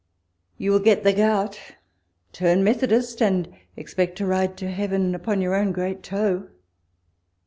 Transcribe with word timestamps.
You 0.57 0.71
will 0.71 0.79
get 0.79 1.03
the 1.03 1.13
gout, 1.13 1.59
turn 2.33 2.63
Methodist, 2.63 3.21
and 3.21 3.53
expect 3.77 4.15
to 4.17 4.25
ride 4.25 4.57
to 4.57 4.67
heaven 4.71 5.13
upon 5.13 5.41
your 5.41 5.53
own 5.53 5.71
great 5.71 6.01
toe. 6.01 6.47